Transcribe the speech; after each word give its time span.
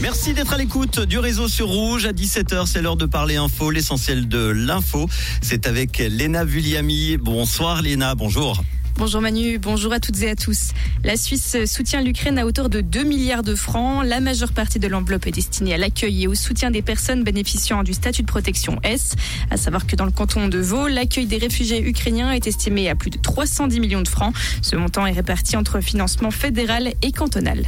Merci 0.00 0.32
d'être 0.32 0.52
à 0.52 0.58
l'écoute 0.58 1.00
du 1.00 1.18
réseau 1.18 1.48
sur 1.48 1.66
Rouge. 1.66 2.06
À 2.06 2.12
17h, 2.12 2.66
c'est 2.66 2.80
l'heure 2.80 2.96
de 2.96 3.06
parler 3.06 3.34
info, 3.34 3.70
l'essentiel 3.70 4.28
de 4.28 4.38
l'info. 4.38 5.08
C'est 5.42 5.66
avec 5.66 5.98
Léna 5.98 6.44
Vulliami. 6.44 7.16
Bonsoir 7.16 7.82
Léna, 7.82 8.14
bonjour. 8.14 8.62
Bonjour 8.98 9.20
Manu, 9.20 9.58
bonjour 9.58 9.92
à 9.92 10.00
toutes 10.00 10.20
et 10.22 10.30
à 10.30 10.34
tous. 10.34 10.72
La 11.04 11.16
Suisse 11.16 11.56
soutient 11.66 12.02
l'Ukraine 12.02 12.36
à 12.36 12.44
hauteur 12.44 12.68
de 12.68 12.80
2 12.80 13.04
milliards 13.04 13.44
de 13.44 13.54
francs. 13.54 14.04
La 14.04 14.18
majeure 14.18 14.50
partie 14.50 14.80
de 14.80 14.88
l'enveloppe 14.88 15.28
est 15.28 15.30
destinée 15.30 15.72
à 15.72 15.76
l'accueil 15.76 16.24
et 16.24 16.26
au 16.26 16.34
soutien 16.34 16.72
des 16.72 16.82
personnes 16.82 17.22
bénéficiant 17.22 17.84
du 17.84 17.92
statut 17.92 18.22
de 18.22 18.26
protection 18.26 18.80
S. 18.82 19.14
À 19.52 19.56
savoir 19.56 19.86
que 19.86 19.94
dans 19.94 20.04
le 20.04 20.10
canton 20.10 20.48
de 20.48 20.58
Vaud, 20.58 20.88
l'accueil 20.88 21.26
des 21.26 21.38
réfugiés 21.38 21.80
ukrainiens 21.80 22.32
est 22.32 22.48
estimé 22.48 22.88
à 22.88 22.96
plus 22.96 23.10
de 23.10 23.18
310 23.18 23.78
millions 23.78 24.02
de 24.02 24.08
francs. 24.08 24.34
Ce 24.62 24.74
montant 24.74 25.06
est 25.06 25.12
réparti 25.12 25.56
entre 25.56 25.80
financement 25.80 26.32
fédéral 26.32 26.92
et 27.00 27.12
cantonal. 27.12 27.66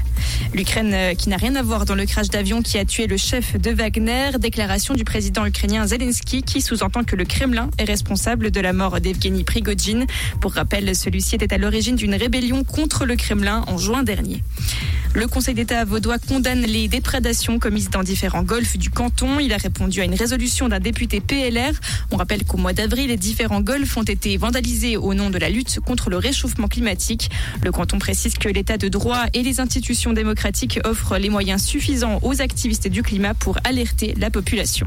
L'Ukraine 0.52 0.90
euh, 0.92 1.14
qui 1.14 1.28
n'a 1.28 1.36
rien 1.36 1.54
à 1.54 1.62
voir 1.62 1.84
dans 1.84 1.94
le 1.94 2.06
crash 2.06 2.28
d'avion 2.28 2.60
qui 2.60 2.76
a 2.76 2.84
tué 2.84 3.06
le 3.06 3.16
chef 3.16 3.56
de 3.56 3.70
Wagner. 3.70 4.32
Déclaration 4.40 4.94
du 4.94 5.04
président 5.04 5.46
ukrainien 5.46 5.86
Zelensky 5.86 6.42
qui 6.42 6.60
sous-entend 6.60 7.04
que 7.04 7.14
le 7.14 7.24
Kremlin 7.24 7.70
est 7.78 7.84
responsable 7.84 8.50
de 8.50 8.60
la 8.60 8.72
mort 8.72 9.00
d'Evgeny 9.00 9.44
Prigogine. 9.44 10.06
Pour 10.40 10.54
rappel, 10.54 10.96
celui 10.96 11.19
celui 11.20 11.36
était 11.36 11.54
à 11.54 11.58
l'origine 11.58 11.96
d'une 11.96 12.14
rébellion 12.14 12.64
contre 12.64 13.04
le 13.04 13.16
Kremlin 13.16 13.64
en 13.66 13.78
juin 13.78 14.02
dernier. 14.02 14.42
Le 15.12 15.26
Conseil 15.26 15.54
d'État 15.54 15.84
vaudois 15.84 16.18
condamne 16.18 16.62
les 16.62 16.86
déprédations 16.86 17.58
commises 17.58 17.90
dans 17.90 18.04
différents 18.04 18.44
golfs 18.44 18.76
du 18.76 18.90
canton. 18.90 19.40
Il 19.40 19.52
a 19.52 19.56
répondu 19.56 20.00
à 20.00 20.04
une 20.04 20.14
résolution 20.14 20.68
d'un 20.68 20.78
député 20.78 21.20
PLR. 21.20 21.72
On 22.12 22.16
rappelle 22.16 22.44
qu'au 22.44 22.58
mois 22.58 22.72
d'avril, 22.72 23.08
les 23.08 23.16
différents 23.16 23.60
golfs 23.60 23.96
ont 23.96 24.04
été 24.04 24.36
vandalisés 24.36 24.96
au 24.96 25.12
nom 25.14 25.30
de 25.30 25.38
la 25.38 25.50
lutte 25.50 25.80
contre 25.80 26.10
le 26.10 26.16
réchauffement 26.16 26.68
climatique. 26.68 27.28
Le 27.64 27.72
canton 27.72 27.98
précise 27.98 28.34
que 28.34 28.48
l'état 28.48 28.78
de 28.78 28.86
droit 28.88 29.24
et 29.34 29.42
les 29.42 29.58
institutions 29.58 30.12
démocratiques 30.12 30.78
offrent 30.84 31.18
les 31.18 31.28
moyens 31.28 31.64
suffisants 31.64 32.20
aux 32.22 32.40
activistes 32.40 32.86
du 32.86 33.02
climat 33.02 33.34
pour 33.34 33.58
alerter 33.64 34.14
la 34.16 34.30
population. 34.30 34.86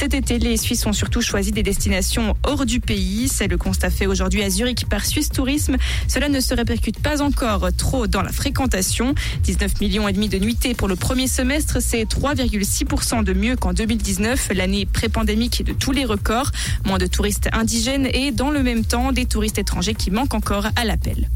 Cet 0.00 0.14
été, 0.14 0.38
les 0.38 0.56
Suisses 0.56 0.86
ont 0.86 0.94
surtout 0.94 1.20
choisi 1.20 1.52
des 1.52 1.62
destinations 1.62 2.34
hors 2.44 2.64
du 2.64 2.80
pays. 2.80 3.28
C'est 3.28 3.48
le 3.48 3.58
constat 3.58 3.90
fait 3.90 4.06
aujourd'hui 4.06 4.42
à 4.42 4.48
Zurich 4.48 4.86
par 4.88 5.04
Suisse 5.04 5.28
Tourisme. 5.28 5.76
Cela 6.08 6.30
ne 6.30 6.40
se 6.40 6.54
répercute 6.54 6.98
pas 7.00 7.20
encore 7.20 7.68
trop 7.76 8.06
dans 8.06 8.22
la 8.22 8.32
fréquentation. 8.32 9.14
19 9.42 9.78
millions 9.82 10.08
et 10.08 10.14
demi 10.14 10.30
de 10.30 10.38
nuitées 10.38 10.72
pour 10.72 10.88
le 10.88 10.96
premier 10.96 11.26
semestre, 11.26 11.82
c'est 11.82 12.04
3,6% 12.04 13.24
de 13.24 13.34
mieux 13.34 13.56
qu'en 13.56 13.74
2019, 13.74 14.48
l'année 14.54 14.86
pré-pandémique 14.86 15.66
de 15.66 15.74
tous 15.74 15.92
les 15.92 16.06
records. 16.06 16.50
Moins 16.86 16.96
de 16.96 17.06
touristes 17.06 17.50
indigènes 17.52 18.08
et 18.14 18.32
dans 18.32 18.50
le 18.50 18.62
même 18.62 18.86
temps 18.86 19.12
des 19.12 19.26
touristes 19.26 19.58
étrangers 19.58 19.92
qui 19.92 20.10
manquent 20.10 20.32
encore 20.32 20.68
à 20.76 20.84
l'appel. 20.86 21.28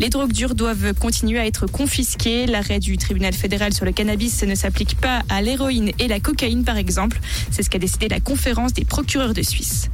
Les 0.00 0.08
drogues 0.08 0.32
dures 0.32 0.56
doivent 0.56 0.92
continuer 0.94 1.38
à 1.38 1.46
être 1.46 1.66
confisquées. 1.66 2.46
L'arrêt 2.46 2.80
du 2.80 2.98
tribunal 2.98 3.32
fédéral 3.32 3.72
sur 3.72 3.84
le 3.84 3.92
cannabis 3.92 4.42
ne 4.42 4.56
s'applique 4.56 4.96
pas 4.96 5.22
à 5.28 5.40
l'héroïne 5.40 5.92
et 6.00 6.08
la 6.08 6.18
cocaïne 6.18 6.64
par 6.64 6.78
exemple. 6.78 7.20
C'est 7.52 7.62
ce 7.62 7.70
qu'a 7.70 7.78
décidé 7.78 8.07
la 8.08 8.20
conférence 8.20 8.72
des 8.72 8.84
procureurs 8.84 9.34
de 9.34 9.42
Suisse. 9.42 9.90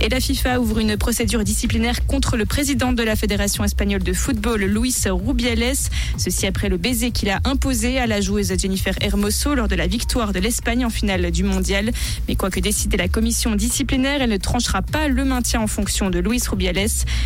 Et 0.00 0.08
la 0.08 0.20
FIFA 0.20 0.60
ouvre 0.60 0.78
une 0.78 0.96
procédure 0.96 1.44
disciplinaire 1.44 2.06
contre 2.06 2.36
le 2.36 2.44
président 2.44 2.92
de 2.92 3.02
la 3.02 3.16
Fédération 3.16 3.64
espagnole 3.64 4.02
de 4.02 4.12
football, 4.12 4.62
Luis 4.64 4.94
Rubiales. 5.06 5.76
Ceci 6.16 6.46
après 6.46 6.68
le 6.68 6.76
baiser 6.76 7.10
qu'il 7.10 7.30
a 7.30 7.40
imposé 7.44 7.98
à 7.98 8.06
la 8.06 8.20
joueuse 8.20 8.52
Jennifer 8.58 8.94
Hermoso 9.00 9.54
lors 9.54 9.68
de 9.68 9.74
la 9.74 9.86
victoire 9.86 10.32
de 10.32 10.38
l'Espagne 10.38 10.84
en 10.84 10.90
finale 10.90 11.30
du 11.30 11.44
mondial. 11.44 11.92
Mais 12.28 12.36
quoi 12.36 12.50
que 12.50 12.60
décide 12.60 12.96
la 12.96 13.08
commission 13.08 13.54
disciplinaire, 13.54 14.22
elle 14.22 14.30
ne 14.30 14.36
tranchera 14.36 14.82
pas 14.82 15.08
le 15.08 15.24
maintien 15.24 15.60
en 15.60 15.66
fonction 15.66 16.10
de 16.10 16.18
Luis 16.18 16.42
Rubiales. 16.48 16.76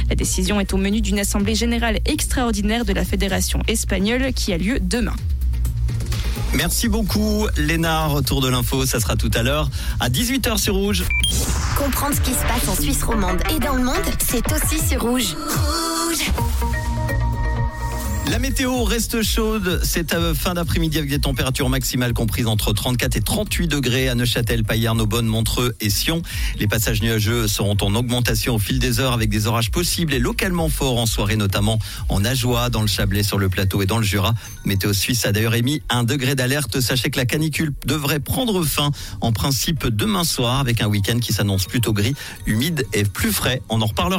La 0.09 0.15
décision 0.15 0.61
est 0.61 0.73
au 0.73 0.77
menu 0.77 1.01
d'une 1.01 1.19
assemblée 1.19 1.55
générale 1.55 1.99
extraordinaire 2.07 2.85
de 2.85 2.93
la 2.93 3.05
Fédération 3.05 3.61
espagnole 3.67 4.33
qui 4.33 4.53
a 4.53 4.59
lieu 4.59 4.79
demain. 4.81 5.17
Merci 6.55 6.89
beaucoup, 6.89 7.47
Léna. 7.57 8.07
Retour 8.07 8.41
de 8.41 8.49
l'info, 8.49 8.85
ça 8.87 9.01
sera 9.01 9.17
tout 9.17 9.31
à 9.35 9.43
l'heure 9.43 9.69
à 10.01 10.09
18h 10.09 10.59
sur 10.59 10.75
Rouge. 10.75 11.05
Comprendre 11.77 12.15
ce 12.15 12.21
qui 12.21 12.33
se 12.33 12.43
passe 12.43 12.69
en 12.69 12.81
Suisse 12.81 13.03
romande 13.03 13.41
et 13.55 13.59
dans 13.59 13.75
le 13.75 13.85
monde, 13.85 13.95
c'est 14.19 14.45
aussi 14.53 14.85
sur 14.87 15.03
Rouge. 15.03 15.35
Rouge 15.35 16.31
la 18.31 18.39
météo 18.39 18.85
reste 18.85 19.23
chaude 19.23 19.81
cette 19.83 20.15
fin 20.35 20.55
d'après-midi 20.55 20.99
avec 20.99 21.11
des 21.11 21.19
températures 21.19 21.69
maximales 21.69 22.13
comprises 22.13 22.47
entre 22.47 22.73
34 22.73 23.17
et 23.17 23.21
38 23.21 23.67
degrés 23.67 24.09
à 24.09 24.15
Neuchâtel, 24.15 24.63
Payerne, 24.63 25.01
Aubonne, 25.01 25.27
Montreux 25.27 25.75
et 25.81 25.91
Sion. 25.91 26.23
Les 26.57 26.69
passages 26.69 27.03
nuageux 27.03 27.49
seront 27.49 27.77
en 27.81 27.93
augmentation 27.97 28.55
au 28.55 28.59
fil 28.61 28.79
des 28.79 29.01
heures 29.01 29.15
avec 29.15 29.31
des 29.31 29.49
orages 29.49 29.73
possibles 29.73 30.15
et 30.15 30.21
localement 30.21 30.69
forts 30.69 30.99
en 30.99 31.07
soirée, 31.07 31.35
notamment 31.35 31.81
en 32.09 32.25
Ajoie, 32.25 32.71
dans 32.71 32.83
le 32.83 32.87
Chablais, 32.87 33.25
sur 33.25 33.37
le 33.37 33.49
plateau 33.49 33.83
et 33.83 33.87
dans 33.87 33.99
le 33.99 34.05
Jura. 34.05 34.33
Météo 34.65 34.93
Suisse 34.93 35.27
a 35.27 35.33
d'ailleurs 35.33 35.57
émis 35.57 35.83
un 35.89 36.05
degré 36.05 36.37
d'alerte. 36.37 36.81
Sachez 36.81 37.11
que 37.11 37.19
la 37.19 37.27
canicule 37.27 37.73
devrait 37.85 38.21
prendre 38.21 38.63
fin 38.63 38.93
en 39.23 39.33
principe 39.33 39.89
demain 39.89 40.23
soir 40.23 40.61
avec 40.61 40.83
un 40.83 40.87
week-end 40.87 41.19
qui 41.19 41.33
s'annonce 41.33 41.67
plutôt 41.67 41.93
gris, 41.93 42.15
humide 42.47 42.87
et 42.93 43.03
plus 43.03 43.33
frais. 43.33 43.61
On 43.69 43.83
en 43.83 43.87
reparlera. 43.87 44.19